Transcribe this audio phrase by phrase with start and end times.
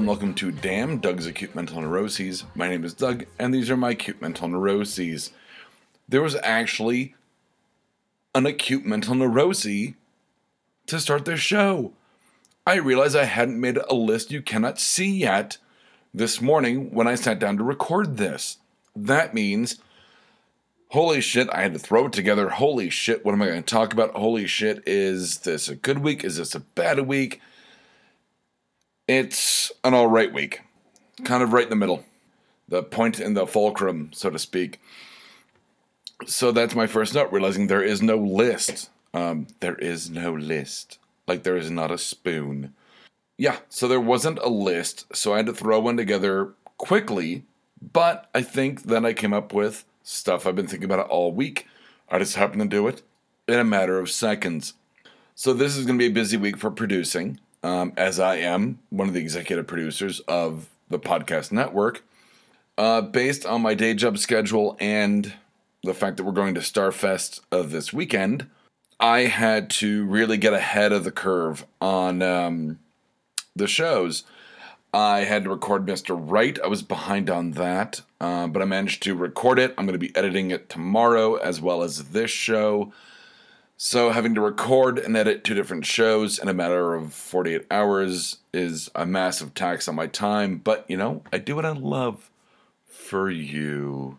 [0.00, 2.44] And welcome to Damn Doug's Acute Mental Neuroses.
[2.54, 5.30] My name is Doug, and these are my acute mental neuroses.
[6.08, 7.14] There was actually
[8.34, 9.90] an acute mental neurosis
[10.86, 11.92] to start this show.
[12.66, 15.58] I realized I hadn't made a list you cannot see yet
[16.14, 18.56] this morning when I sat down to record this.
[18.96, 19.80] That means,
[20.88, 22.48] holy shit, I had to throw it together.
[22.48, 24.14] Holy shit, what am I going to talk about?
[24.14, 26.24] Holy shit, is this a good week?
[26.24, 27.42] Is this a bad week?
[29.12, 30.60] It's an all right week,
[31.24, 32.04] kind of right in the middle,
[32.68, 34.80] the point in the fulcrum, so to speak.
[36.28, 38.88] So that's my first note, realizing there is no list.
[39.12, 41.00] Um, there is no list.
[41.26, 42.72] Like there is not a spoon.
[43.36, 47.42] Yeah, so there wasn't a list, so I had to throw one together quickly,
[47.82, 51.32] but I think that I came up with stuff I've been thinking about it all
[51.32, 51.66] week.
[52.08, 53.02] I just happened to do it
[53.48, 54.74] in a matter of seconds.
[55.34, 58.78] So this is going to be a busy week for producing um, as I am
[58.90, 62.02] one of the executive producers of the podcast network.
[62.78, 65.34] Uh, based on my day job schedule and
[65.82, 68.46] the fact that we're going to Starfest uh, this weekend,
[68.98, 72.78] I had to really get ahead of the curve on um,
[73.56, 74.24] the shows.
[74.92, 76.18] I had to record Mr.
[76.18, 76.58] Write.
[76.62, 79.74] I was behind on that, uh, but I managed to record it.
[79.78, 82.92] I'm going to be editing it tomorrow as well as this show.
[83.82, 88.36] So having to record and edit two different shows in a matter of 48 hours
[88.52, 92.30] is a massive tax on my time, but you know, I do what I love
[92.84, 94.18] for you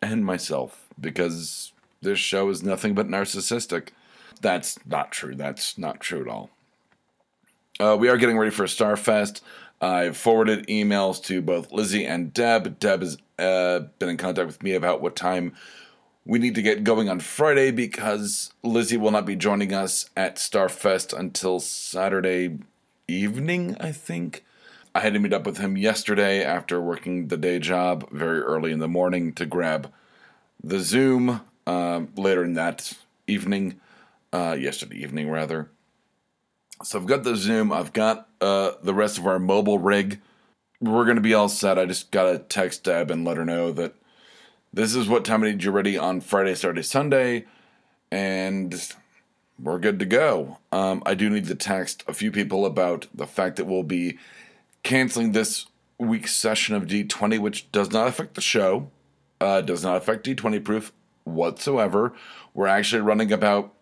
[0.00, 3.88] and myself because this show is nothing but narcissistic.
[4.40, 5.34] That's not true.
[5.34, 6.48] That's not true at all.
[7.78, 9.42] Uh, we are getting ready for Starfest.
[9.82, 12.78] I've forwarded emails to both Lizzie and Deb.
[12.78, 15.52] Deb has uh, been in contact with me about what time
[16.24, 20.36] we need to get going on Friday because Lizzie will not be joining us at
[20.36, 22.58] Starfest until Saturday
[23.06, 24.44] evening, I think.
[24.94, 28.72] I had to meet up with him yesterday after working the day job very early
[28.72, 29.92] in the morning to grab
[30.62, 32.92] the Zoom uh, later in that
[33.26, 33.80] evening,
[34.32, 35.70] uh, yesterday evening rather.
[36.82, 40.20] So I've got the Zoom, I've got uh, the rest of our mobile rig.
[40.80, 41.78] We're going to be all set.
[41.78, 43.94] I just got to text Deb and let her know that
[44.72, 47.46] this is what time I need you ready on Friday, Saturday, Sunday,
[48.10, 48.94] and
[49.58, 50.58] we're good to go.
[50.70, 54.18] Um, I do need to text a few people about the fact that we'll be
[54.82, 55.66] canceling this
[55.98, 58.90] week's session of D20, which does not affect the show,
[59.40, 60.92] uh, does not affect D20 proof
[61.24, 62.12] whatsoever.
[62.54, 63.72] We're actually running about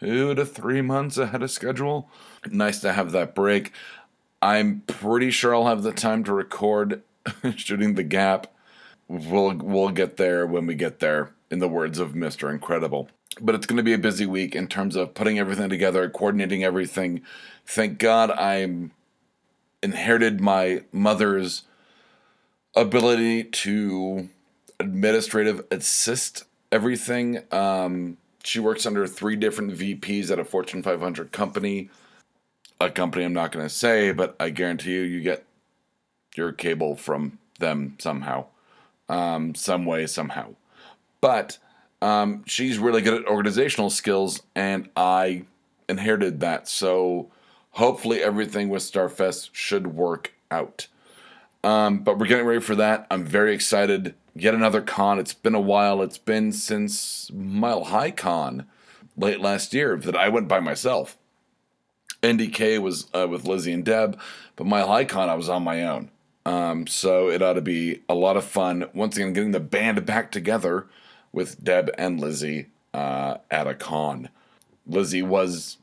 [0.00, 2.10] two to three months ahead of schedule.
[2.50, 3.72] Nice to have that break.
[4.40, 7.02] I'm pretty sure I'll have the time to record
[7.56, 8.51] shooting the gap
[9.12, 12.50] we'll we'll get there when we get there in the words of Mr.
[12.50, 13.08] Incredible.
[13.40, 16.64] But it's going to be a busy week in terms of putting everything together, coordinating
[16.64, 17.22] everything.
[17.66, 18.66] Thank God I
[19.82, 21.62] inherited my mother's
[22.74, 24.28] ability to
[24.78, 27.42] administrative assist everything.
[27.50, 31.90] Um, she works under three different VPs at a Fortune 500 company.
[32.80, 35.44] A company I'm not going to say, but I guarantee you, you get
[36.34, 38.46] your cable from them somehow
[39.08, 40.54] um, some way, somehow.
[41.20, 41.58] But
[42.00, 45.44] um, she's really good at organizational skills, and I
[45.88, 46.68] inherited that.
[46.68, 47.30] So
[47.70, 50.88] hopefully, everything with Starfest should work out.
[51.64, 53.06] Um, but we're getting ready for that.
[53.10, 54.14] I'm very excited.
[54.34, 55.18] Yet another con.
[55.18, 56.02] It's been a while.
[56.02, 58.66] It's been since Mile High Con
[59.16, 61.18] late last year that I went by myself.
[62.22, 64.18] NDK was uh, with Lizzie and Deb,
[64.56, 66.10] but Mile High Con I was on my own.
[66.44, 68.86] Um, so it ought to be a lot of fun.
[68.94, 70.86] Once again, getting the band back together
[71.32, 74.28] with Deb and Lizzie uh, at a con.
[74.86, 75.78] Lizzie was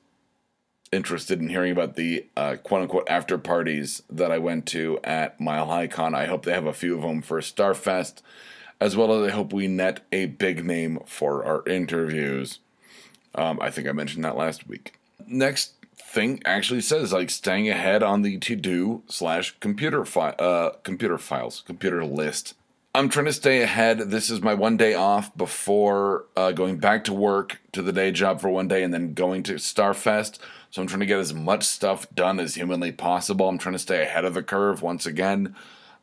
[0.91, 5.39] interested in hearing about the uh, quote unquote after parties that I went to at
[5.39, 6.15] Mile High Con.
[6.15, 8.21] I hope they have a few of them for Starfest,
[8.79, 12.59] as well as I hope we net a big name for our interviews.
[13.35, 14.95] Um, I think I mentioned that last week.
[15.27, 20.71] Next thing actually says like staying ahead on the to do slash computer file uh
[20.83, 22.55] computer files computer list.
[22.95, 23.99] I'm trying to stay ahead.
[24.09, 28.11] This is my one day off before uh, going back to work to the day
[28.11, 30.39] job for one day and then going to Starfest.
[30.71, 33.47] So I'm trying to get as much stuff done as humanly possible.
[33.47, 35.55] I'm trying to stay ahead of the curve once again.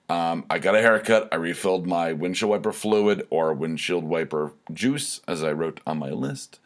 [0.09, 1.29] Um, I got a haircut.
[1.33, 6.11] I refilled my windshield wiper fluid or windshield wiper juice, as I wrote on my
[6.11, 6.61] list.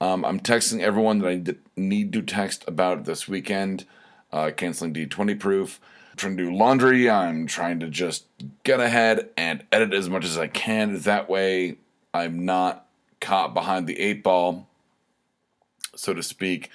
[0.00, 3.84] Um, I'm texting everyone that I need to text about this weekend,
[4.32, 5.80] uh, canceling D20 proof.
[6.10, 7.10] I'm trying to do laundry.
[7.10, 8.24] I'm trying to just
[8.64, 11.00] get ahead and edit as much as I can.
[11.00, 11.76] That way,
[12.14, 12.86] I'm not
[13.20, 14.66] caught behind the eight ball,
[15.94, 16.70] so to speak,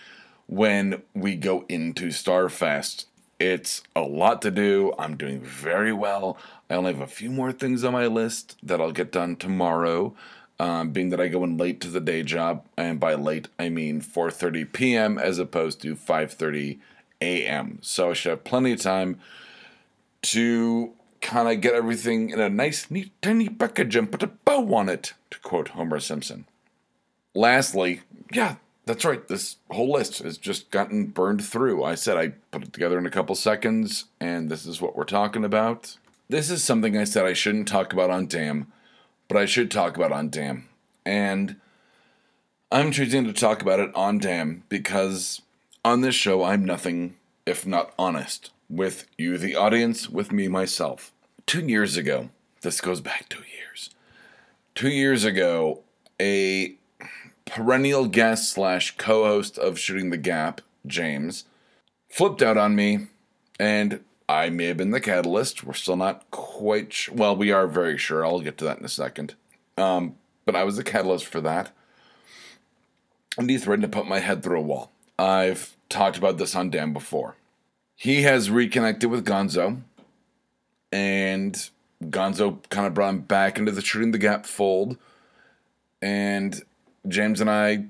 [0.48, 3.06] when we go into Starfest.
[3.38, 4.94] It's a lot to do.
[4.98, 6.38] I'm doing very well.
[6.70, 10.16] I only have a few more things on my list that I'll get done tomorrow.
[10.58, 13.70] Um, being that I go in late to the day job, and by late I
[13.70, 15.18] mean 4:30 p.m.
[15.18, 16.80] as opposed to 5:30
[17.22, 17.80] a.m.
[17.82, 19.20] So I should have plenty of time
[20.24, 24.74] to kind of get everything in a nice, neat, tiny package and put a bow
[24.76, 26.46] on it, to quote Homer Simpson.
[27.34, 28.56] Lastly, yeah,
[28.86, 29.28] that's right.
[29.28, 31.84] This whole list has just gotten burned through.
[31.84, 35.04] I said I put it together in a couple seconds, and this is what we're
[35.04, 35.98] talking about.
[36.30, 38.72] This is something I said I shouldn't talk about on Damn,
[39.28, 40.68] but I should talk about on Damn.
[41.06, 41.58] And
[42.72, 45.42] I'm choosing to talk about it on Damn because
[45.84, 51.12] on this show I'm nothing if not honest with you, the audience, with me, myself.
[51.46, 52.30] Two years ago,
[52.62, 53.92] this goes back two years.
[54.74, 55.82] Two years ago,
[56.20, 56.76] a
[57.46, 61.46] perennial guest slash co-host of Shooting the Gap, James,
[62.10, 63.08] flipped out on me,
[63.60, 65.64] and I may have been the catalyst.
[65.64, 67.36] We're still not quite sh- well.
[67.36, 68.26] We are very sure.
[68.26, 69.36] I'll get to that in a second.
[69.78, 71.72] Um, but I was the catalyst for that,
[73.38, 74.92] and he threatened to put my head through a wall.
[75.20, 77.36] I've talked about this on Damn before.
[77.96, 79.82] He has reconnected with Gonzo,
[80.92, 81.70] and
[82.04, 84.98] Gonzo kind of brought him back into the Shooting the Gap fold,
[86.02, 86.62] and
[87.08, 87.86] James and I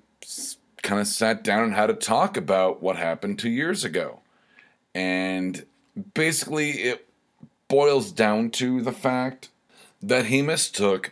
[0.82, 4.20] kind of sat down and had a talk about what happened two years ago.
[4.94, 5.66] And
[6.14, 7.08] basically, it
[7.68, 9.50] boils down to the fact
[10.02, 11.12] that he mistook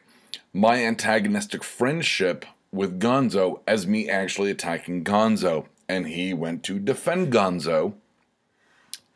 [0.54, 5.66] my antagonistic friendship with Gonzo as me actually attacking Gonzo.
[5.90, 7.94] And he went to defend Gonzo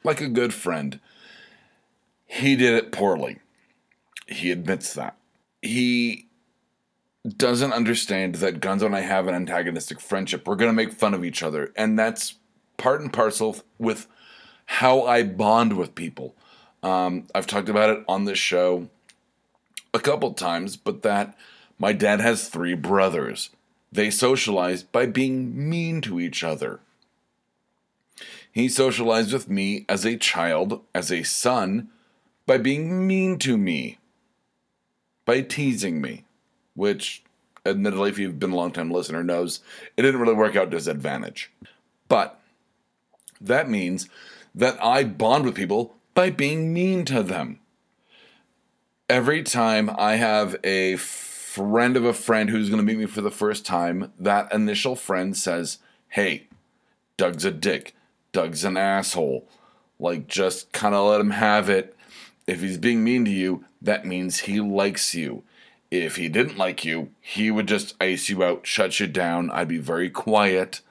[0.03, 0.99] like a good friend.
[2.25, 3.39] He did it poorly.
[4.27, 5.15] He admits that.
[5.61, 6.27] He
[7.27, 10.47] doesn't understand that Gonzo and I have an antagonistic friendship.
[10.47, 11.71] We're going to make fun of each other.
[11.75, 12.35] And that's
[12.77, 14.07] part and parcel with
[14.67, 16.35] how I bond with people.
[16.83, 18.89] Um, I've talked about it on this show
[19.93, 21.35] a couple times, but that
[21.79, 23.49] my dad has three brothers.
[23.91, 26.79] They socialize by being mean to each other.
[28.51, 31.89] He socialized with me as a child, as a son,
[32.45, 33.97] by being mean to me,
[35.25, 36.23] by teasing me
[36.77, 37.23] which
[37.65, 39.61] admittedly, if you've been a long time listener, knows
[39.97, 41.51] it didn't really work out to his advantage.
[42.07, 42.39] But
[43.41, 44.07] that means
[44.57, 47.59] that I bond with people by being mean to them.
[49.07, 53.21] Every time I have a friend of a friend who's going to meet me for
[53.21, 55.77] the first time, that initial friend says,
[56.09, 56.47] Hey,
[57.17, 57.95] Doug's a dick.
[58.31, 59.47] Doug's an asshole.
[59.99, 61.95] Like, just kind of let him have it.
[62.47, 65.43] If he's being mean to you, that means he likes you
[65.89, 69.49] if he didn't like you, he would just ice you out, shut you down.
[69.51, 70.81] I'd be very quiet.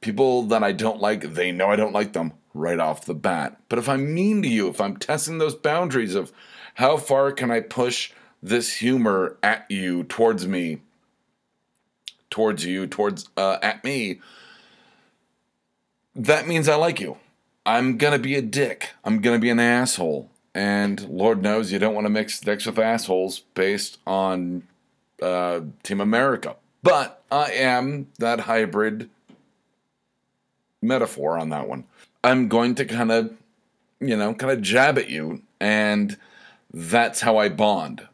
[0.00, 3.60] People that I don't like, they know I don't like them right off the bat.
[3.68, 6.32] But if I'm mean to you, if I'm testing those boundaries of
[6.74, 8.12] how far can I push
[8.42, 10.80] this humor at you, towards me,
[12.30, 14.20] towards you, towards uh, at me,
[16.14, 17.16] that means I like you.
[17.64, 18.90] I'm gonna be a dick.
[19.04, 22.78] I'm gonna be an asshole and Lord knows you don't want to mix dicks with
[22.78, 24.64] assholes based on
[25.20, 26.56] uh, Team America.
[26.82, 29.08] But I am that hybrid
[30.82, 31.84] metaphor on that one.
[32.24, 33.32] I'm going to kind of,
[34.00, 36.16] you know, kind of jab at you, and
[36.72, 38.06] that's how I bond.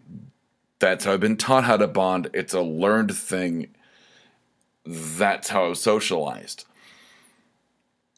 [0.78, 2.30] That's how I've been taught how to bond.
[2.32, 3.68] It's a learned thing.
[4.84, 6.64] That's how I was socialized.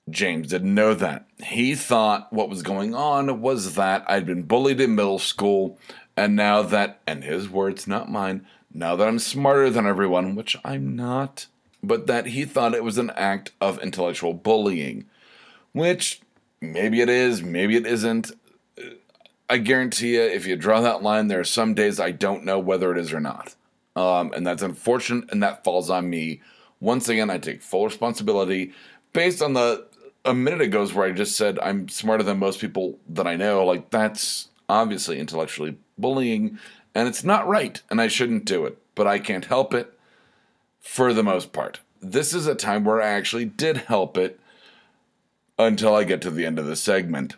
[0.08, 1.26] James didn't know that.
[1.42, 5.78] He thought what was going on was that I'd been bullied in middle school,
[6.16, 10.56] and now that, and his words, not mine, now that I'm smarter than everyone, which
[10.64, 11.46] I'm not,
[11.82, 15.06] but that he thought it was an act of intellectual bullying,
[15.72, 16.20] which
[16.60, 18.32] maybe it is, maybe it isn't.
[19.48, 22.58] I guarantee you, if you draw that line, there are some days I don't know
[22.58, 23.54] whether it is or not.
[23.96, 26.40] Um, and that's unfortunate, and that falls on me.
[26.78, 28.72] Once again, I take full responsibility
[29.12, 29.86] based on the
[30.24, 33.64] a minute ago where I just said I'm smarter than most people that I know.
[33.64, 36.58] Like that's obviously intellectually bullying,
[36.94, 38.78] and it's not right, and I shouldn't do it.
[38.94, 39.98] But I can't help it
[40.80, 41.80] for the most part.
[42.00, 44.39] This is a time where I actually did help it
[45.66, 47.36] until I get to the end of the segment.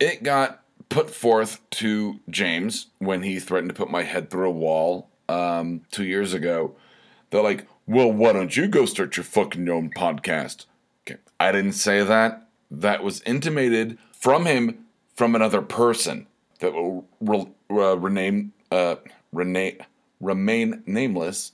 [0.00, 4.52] It got put forth to James when he threatened to put my head through a
[4.52, 6.74] wall um, two years ago.
[7.30, 10.66] They're like, well, why don't you go start your fucking own podcast?
[11.06, 11.20] Okay.
[11.40, 12.48] I didn't say that.
[12.70, 16.26] That was intimated from him from another person
[16.60, 18.96] that will re- uh, rename, uh,
[19.32, 21.52] remain nameless.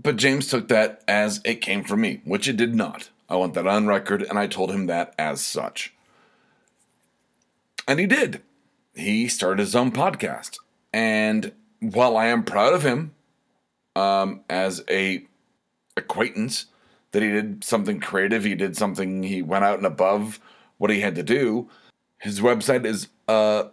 [0.00, 3.10] But James took that as it came from me, which it did not.
[3.28, 5.94] I want that on record, and I told him that as such.
[7.88, 8.42] And he did.
[8.94, 10.58] He started his own podcast.
[10.92, 13.14] And while I am proud of him
[13.94, 15.24] um, as a
[15.96, 16.66] acquaintance
[17.12, 20.40] that he did something creative, he did something, he went out and above
[20.78, 21.68] what he had to do.
[22.18, 23.64] His website is uh,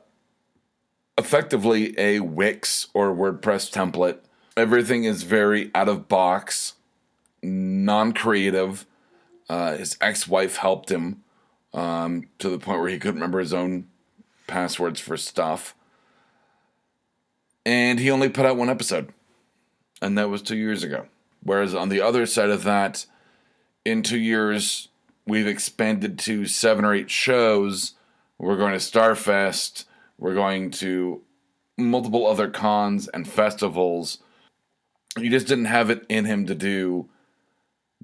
[1.17, 4.19] effectively a Wix or WordPress template.
[4.55, 6.73] Everything is very out of box,
[7.41, 8.85] non creative.
[9.49, 11.23] Uh, his ex wife helped him
[11.73, 13.87] um, to the point where he couldn't remember his own
[14.47, 15.75] passwords for stuff.
[17.65, 19.13] And he only put out one episode,
[20.01, 21.07] and that was two years ago.
[21.41, 23.05] Whereas on the other side of that,
[23.85, 24.89] in two years,
[25.25, 27.93] we've expanded to seven or eight shows.
[28.37, 29.85] We're going to Starfest.
[30.17, 31.21] We're going to
[31.77, 34.19] multiple other cons and festivals.
[35.17, 37.09] He just didn't have it in him to do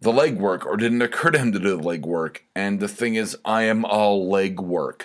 [0.01, 2.39] the legwork or didn't occur to him to do the legwork.
[2.55, 5.03] And the thing is, I am all legwork.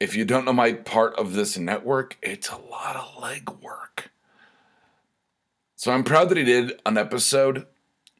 [0.00, 4.08] If you don't know my part of this network, it's a lot of legwork.
[5.76, 7.66] So I'm proud that he did an episode,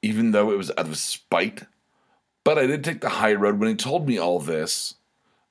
[0.02, 1.64] even though it was out of spite.
[2.44, 4.94] But I did take the high road when he told me all this.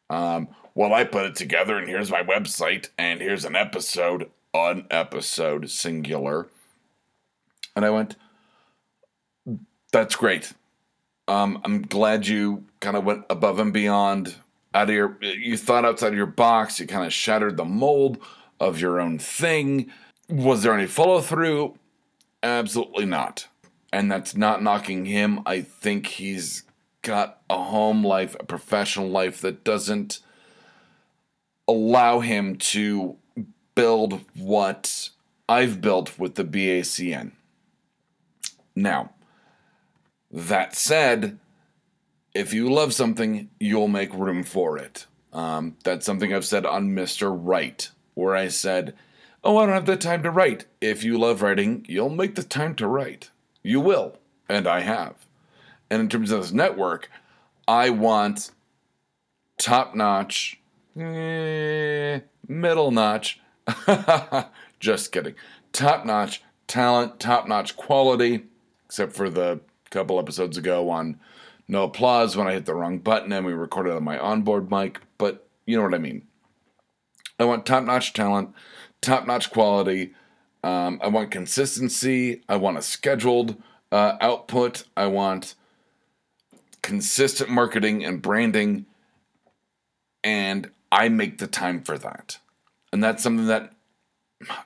[0.09, 4.87] Um, well, I put it together, and here's my website, and here's an episode, an
[4.91, 6.47] episode, singular.
[7.75, 8.17] And I went,
[9.91, 10.53] that's great.
[11.27, 14.35] Um, I'm glad you kind of went above and beyond
[14.73, 18.17] out of your you thought outside of your box, you kind of shattered the mold
[18.59, 19.91] of your own thing.
[20.29, 21.77] Was there any follow through?
[22.41, 23.47] Absolutely not.
[23.93, 25.41] And that's not knocking him.
[25.45, 26.63] I think he's
[27.01, 30.19] got a home life, a professional life that doesn't
[31.67, 33.17] allow him to
[33.75, 35.09] build what
[35.49, 37.31] I've built with the BACN.
[38.75, 39.11] Now,
[40.31, 41.37] that said,
[42.33, 45.05] if you love something, you'll make room for it.
[45.33, 47.35] Um, that's something I've said on Mr.
[47.37, 48.93] Write, where I said,
[49.43, 50.65] Oh, I don't have the time to write.
[50.81, 53.31] If you love writing, you'll make the time to write.
[53.63, 55.15] You will, and I have.
[55.89, 57.09] And in terms of this network,
[57.67, 58.51] I want
[59.57, 60.59] top notch,
[60.95, 63.39] eh, middle notch,
[64.79, 65.35] just kidding,
[65.73, 68.43] top notch talent, top notch quality,
[68.85, 69.59] except for the
[69.91, 71.19] couple episodes ago on
[71.67, 74.99] no applause when I hit the wrong button and we recorded on my onboard mic,
[75.17, 76.27] but you know what I mean.
[77.39, 78.53] I want top notch talent,
[79.01, 80.13] top notch quality.
[80.63, 82.41] Um, I want consistency.
[82.49, 84.85] I want a scheduled uh, output.
[84.97, 85.55] I want
[86.81, 88.85] consistent marketing and branding.
[90.23, 92.37] And I make the time for that.
[92.93, 93.71] And that's something that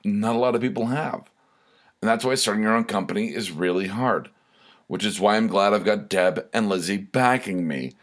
[0.03, 1.29] not a lot of people have.
[2.01, 4.29] And that's why starting your own company is really hard
[4.88, 7.94] which is why I'm glad I've got Deb and Lizzie backing me.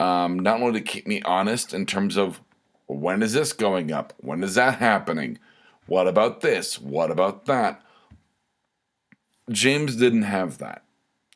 [0.00, 2.40] Um, not only to keep me honest in terms of
[2.86, 4.12] when is this going up?
[4.18, 5.38] When is that happening?
[5.86, 6.80] What about this?
[6.80, 7.80] What about that?
[9.50, 10.82] James didn't have that.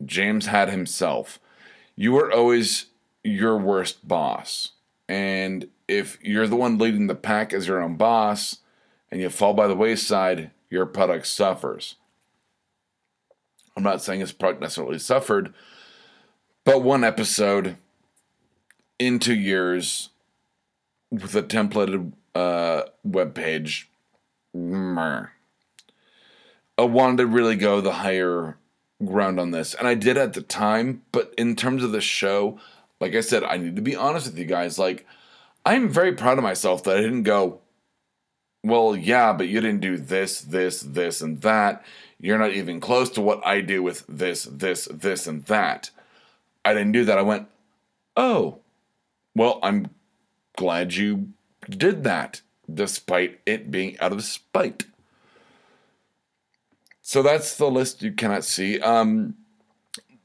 [0.05, 1.38] James had himself.
[1.95, 2.87] You are always
[3.23, 4.73] your worst boss.
[5.09, 8.59] And if you're the one leading the pack as your own boss
[9.11, 11.97] and you fall by the wayside, your product suffers.
[13.78, 15.54] I'm not saying his product necessarily suffered,
[16.64, 17.76] but one episode
[18.99, 20.08] in two years
[21.12, 23.88] with a templated uh, web page,
[26.76, 28.58] I wanted to really go the higher
[29.04, 31.02] ground on this, and I did at the time.
[31.12, 32.58] But in terms of the show,
[33.00, 34.76] like I said, I need to be honest with you guys.
[34.76, 35.06] Like,
[35.64, 37.61] I'm very proud of myself that I didn't go,
[38.62, 41.84] well, yeah, but you didn't do this, this, this, and that.
[42.20, 45.90] You're not even close to what I do with this, this, this, and that.
[46.64, 47.18] I didn't do that.
[47.18, 47.48] I went,
[48.16, 48.58] oh,
[49.34, 49.90] well, I'm
[50.56, 51.28] glad you
[51.68, 54.86] did that, despite it being out of spite.
[57.00, 58.80] So that's the list you cannot see.
[58.80, 59.36] Um,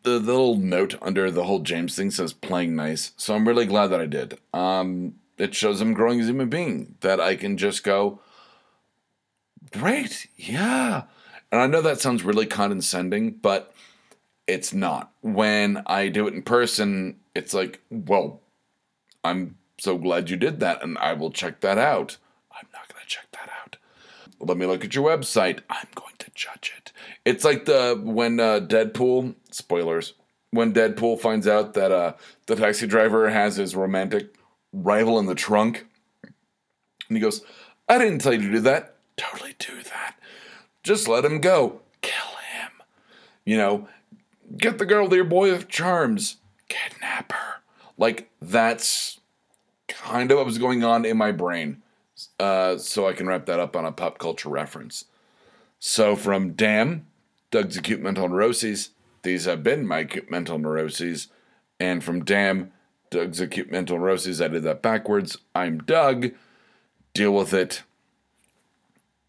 [0.02, 3.12] the, the little note under the whole James thing says playing nice.
[3.16, 4.38] So I'm really glad that I did.
[4.54, 6.96] Um, it shows I'm growing as a human being.
[7.02, 8.20] That I can just go,
[9.72, 11.04] great, yeah.
[11.52, 13.74] And I know that sounds really condescending, but
[14.48, 15.12] it's not.
[15.22, 18.42] When I do it in person, it's like, well,
[19.24, 22.18] I'm so glad you did that, and I will check that out.
[22.52, 23.78] I'm not going to check that out.
[24.40, 25.62] Let me look at your website.
[25.70, 26.92] I'm going to judge it.
[27.26, 30.14] It's like the when uh, Deadpool spoilers
[30.54, 32.14] when Deadpool finds out that uh,
[32.46, 34.36] the taxi driver has his romantic
[34.74, 35.86] rival in the trunk,
[36.24, 37.42] and he goes,
[37.88, 40.16] "I didn't tell you to do that." Totally do that.
[40.82, 41.82] Just let him go.
[42.02, 42.72] Kill him.
[43.46, 43.88] You know,
[44.58, 46.38] get the girl to your boy of charms.
[46.68, 47.62] Kidnap her.
[47.98, 49.20] Like, that's
[49.88, 51.84] kind of what was going on in my brain,
[52.40, 55.06] uh, so I can wrap that up on a pop culture reference.
[55.80, 57.06] So from Damn,
[57.52, 58.90] Doug's acute mental neuroses.
[59.22, 61.28] These have been my acute mental neuroses.
[61.80, 62.72] And from Damn,
[63.14, 64.42] Doug's acute mental neuroses.
[64.42, 65.38] I did that backwards.
[65.54, 66.32] I'm Doug.
[67.14, 67.84] Deal with it.